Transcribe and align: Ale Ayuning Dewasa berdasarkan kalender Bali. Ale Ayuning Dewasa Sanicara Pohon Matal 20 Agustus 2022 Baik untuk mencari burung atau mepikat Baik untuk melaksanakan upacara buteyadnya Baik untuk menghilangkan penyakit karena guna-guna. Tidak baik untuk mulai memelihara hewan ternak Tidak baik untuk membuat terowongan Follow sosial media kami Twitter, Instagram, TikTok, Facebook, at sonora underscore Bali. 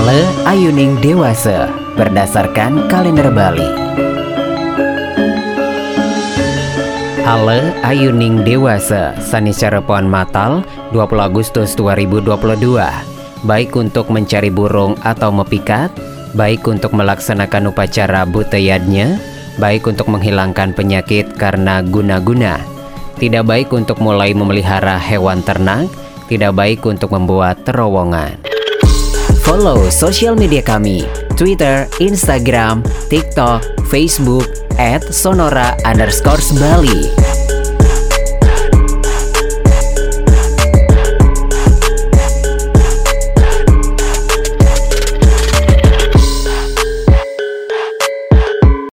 Ale 0.00 0.24
Ayuning 0.48 0.96
Dewasa 1.04 1.68
berdasarkan 1.92 2.88
kalender 2.88 3.28
Bali. 3.28 3.68
Ale 7.28 7.76
Ayuning 7.84 8.40
Dewasa 8.40 9.12
Sanicara 9.20 9.84
Pohon 9.84 10.08
Matal 10.08 10.64
20 10.96 11.04
Agustus 11.20 11.76
2022 11.76 12.32
Baik 13.44 13.76
untuk 13.76 14.08
mencari 14.08 14.48
burung 14.48 14.96
atau 15.04 15.28
mepikat 15.36 15.92
Baik 16.32 16.64
untuk 16.64 16.96
melaksanakan 16.96 17.68
upacara 17.68 18.24
buteyadnya 18.24 19.20
Baik 19.60 19.84
untuk 19.84 20.08
menghilangkan 20.08 20.72
penyakit 20.72 21.36
karena 21.36 21.84
guna-guna. 21.84 22.56
Tidak 23.20 23.44
baik 23.44 23.68
untuk 23.76 24.00
mulai 24.00 24.32
memelihara 24.32 24.96
hewan 24.96 25.44
ternak 25.44 25.92
Tidak 26.32 26.56
baik 26.56 26.88
untuk 26.88 27.12
membuat 27.12 27.68
terowongan 27.68 28.59
Follow 29.40 29.88
sosial 29.88 30.36
media 30.36 30.60
kami 30.60 31.08
Twitter, 31.34 31.88
Instagram, 31.98 32.84
TikTok, 33.08 33.64
Facebook, 33.88 34.46
at 34.76 35.00
sonora 35.12 35.76
underscore 35.88 36.40
Bali. 36.60 37.29